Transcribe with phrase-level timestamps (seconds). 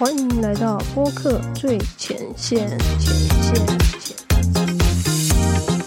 [0.00, 2.66] 欢迎来到播客最前线，
[2.98, 3.66] 前线，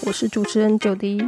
[0.06, 1.20] 我是主持人九迪。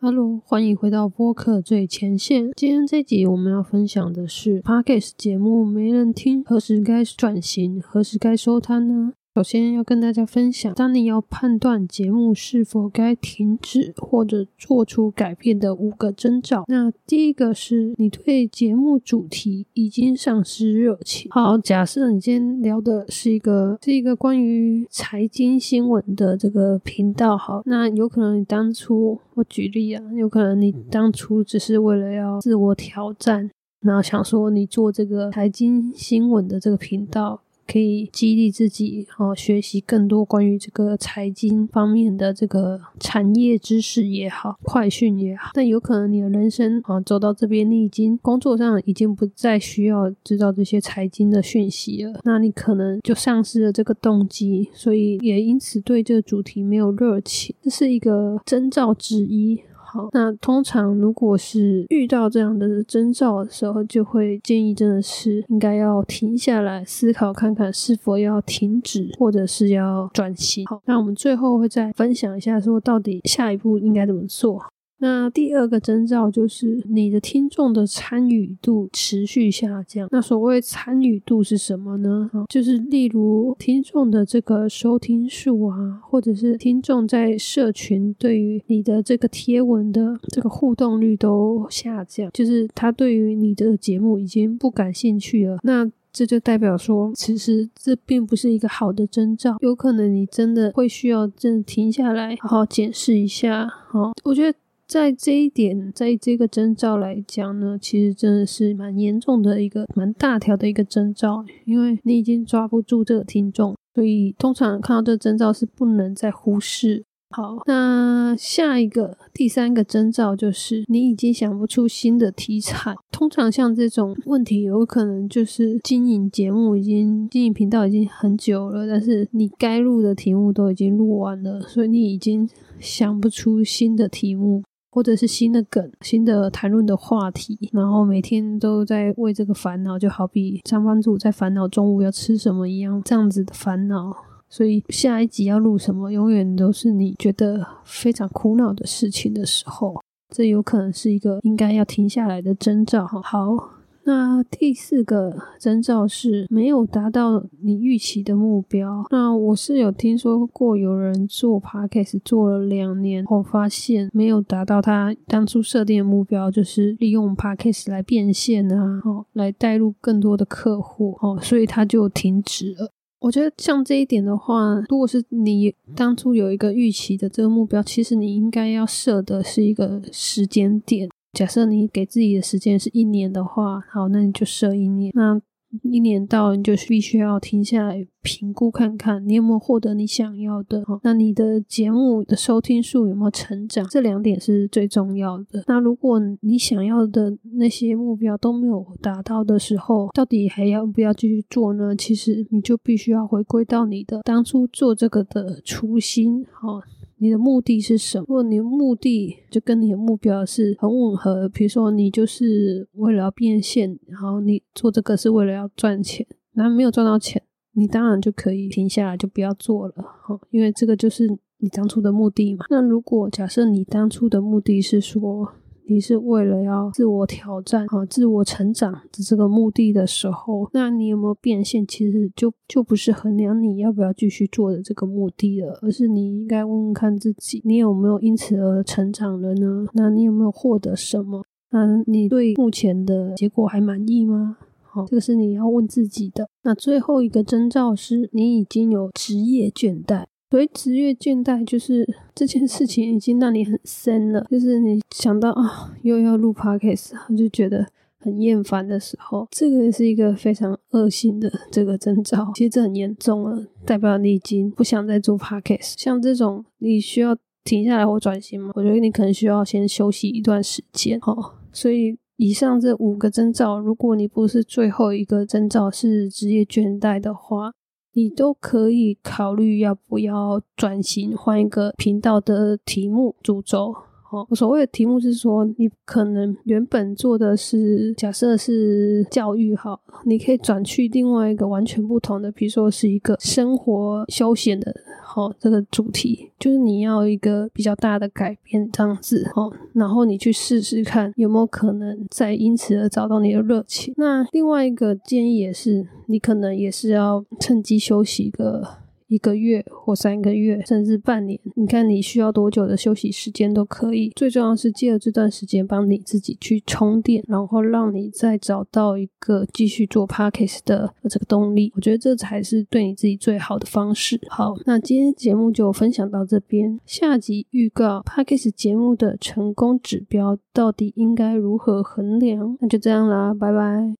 [0.00, 2.50] Hello，欢迎回到播客最前线。
[2.56, 9.12] 今天这集我们要分享的是 Podcast 节目没人听，何时该转型，何时该收摊呢？
[9.38, 16.64] 首先要跟大家分享，当你要判断节目是否该停止或者做出改变的五个征兆。
[16.66, 21.30] 那第一个是你对节目主题已经丧失热情。
[21.30, 33.48] 好，假设你今天聊的是一个是一个关于财经新闻的这个频道，好，那有可能你当初我举例啊，有可能你当初只是为了要自我挑战，
[33.82, 37.40] 然后想说你做这个财经新闻的这个频道。
[37.70, 45.50] 可以激励自己，哦，学习更多关于这个财经方面的这个产业知识也好，快讯也好。
[45.52, 59.60] 但有可能你的人生啊走到这边，你已经工作上已经不再需要知道这些财经的讯息了，那你可能就丧失了这个动机，所以也因此对这个主题没有热情，这是一个征兆之一。
[59.90, 70.66] 好，那通常如果是遇到这样的征兆的时候，就会建议真的是应该要停下来思考看看是否要停止，或者是要转型。
[70.66, 74.62] 好，那我们最后会再分享一下，说到底下一步应该怎么做。
[75.00, 80.08] 那第二个征兆就是你的听众的参与度持续下降。
[80.10, 82.28] 那所谓参与度是什么呢？
[82.32, 95.58] 哈就是例如听众的这个收听数啊，或者是听众在社群对于你的这个贴文的这个互动率都下降，就是他对于你的节目已经不感兴趣了。
[95.62, 103.68] 那这就代表说，其实这并不是一个好的征兆，有可能你真的会需要真的停下来，好好检视一下。
[103.68, 104.58] 好，我觉得。
[104.88, 117.04] 在这一点，在这个征兆来讲呢，其实真的是蛮严重的一个、蛮大条的一个征兆，因为你已经抓不住这个听众，所以通常看到这个征兆是不能再忽视。
[117.30, 122.94] 好，那下一个第三个征兆就是你已经想不出新的题材。
[123.12, 132.48] 通常像这种问题，有可能就是经营节目已经经营频道已经很久了，但是你该录的题目都已经录完了，所以你已经
[132.80, 134.62] 想不出新的题目。
[134.90, 144.16] 或者是新的梗、新的谈论的话题，然后每天都在为这个烦恼，就好比上班族在烦恼中午要吃什么一样，这样子的烦恼。
[144.48, 150.02] 所以下一集要录什么，永远都是你觉得非常苦恼的事情的时候，
[150.34, 153.06] 这有可能是一个应该要停下来的征兆。
[153.06, 153.77] 好。
[154.08, 159.04] 那第四个征兆是没有达到你预期的目标。
[159.10, 172.90] 那我是有听说过有人做 podcast 做了两年后，发现没有达到他当初设定的目标，就是利用 podcast 来变现啊，哦，来带入更多的客户，哦，所以他就停止了。
[173.20, 181.10] 我觉得像这一点的话，如果是你当初有一个预期的这个目标，其实你应该要设的是一个时间点。
[181.32, 185.12] 假设你给自己的时间是一年的话，好，那你就设一年。
[185.14, 185.40] 那
[185.82, 190.82] 一年到，你就必须要停下来评估看看，你有没有获得你想要的。
[191.02, 193.86] 那你的节目的收听数有没有成长？
[193.90, 195.62] 这两点是最重要的。
[195.66, 201.94] 那如果你想要的那些目标都没有达到的时候，到底还要不要继续做呢？
[201.94, 206.80] 其实你就必须要回归到你的当初做这个的初心，好。
[207.20, 208.24] 你的目的是什么？
[208.28, 217.42] 如果你的目的就跟你的目标是很吻合，比如说你就是为了要变现，然后你做这个是为了要赚钱，那没有赚到钱，
[217.72, 221.28] 你当然就可以停下来，就不要做了，哈，因为这个就是
[221.58, 222.64] 你当初的目的嘛。
[222.70, 225.52] 那如果假设你当初的目的是说，
[225.88, 231.86] 你是为了要自我挑战啊、自我成长的这个目的的时候，那你有没有变现？
[231.86, 239.86] 其实就就不是衡量你要不要继续做的这个目的了，而是你应该问问看自己，你有没有因此而成长了呢？
[239.94, 241.42] 那你有没有获得什么？
[241.70, 244.58] 那你对目前的结果还满意吗？
[244.82, 246.48] 好，这个是你要问自己的。
[246.64, 250.24] 那最后一个征兆是你已经有职业倦怠。
[250.50, 257.86] 所以职业倦怠就是这件事情已经让你很深了，就是你想到啊又要录 podcast，就觉得
[258.18, 262.50] 很厌烦的时候，这个是一个非常恶性的这个征兆。
[262.54, 265.94] 其实这很严重了，代表你已经不想再做 podcast。
[265.98, 268.72] 像这种你需要停下来或转型吗？
[268.74, 271.18] 我觉得你可能需要先休息一段时间。
[271.26, 277.74] 哦，所以以上这五个征兆，如果你不是最后一个征兆是职业倦怠的话。
[278.18, 283.94] 你都可以考虑要不要转型，换一个频道的题目主轴。
[284.32, 294.92] 哦，所谓的题目是说，你可能原本做的是假设是教育哈，你可以转去另外一个完全不同的，比如说是一个生活休闲的，
[295.38, 304.12] 哦这个主题，就是你要一个比较大的改变这样子哦，然后你去试试看有没有可能再因此而找到你的热情。
[304.16, 309.07] 那另外一个建议也是，你可能也是要趁机休息一个。
[309.28, 314.32] 一个月或三个月，甚至半年，你看你需要多久的休息时间都可以。
[314.34, 321.92] 最重要是借着这段时间帮你自己去充电，然后让你再找到一个继续做 podcast 的这个动力。
[321.94, 324.40] 我觉得这才是对你自己最好的方式。
[324.48, 326.98] 好，那今天节目就分享到这边。
[327.04, 332.76] 下集预告 podcast 节目的成功指标到底应该如何衡量？
[332.80, 334.16] 那就这样啦，拜拜。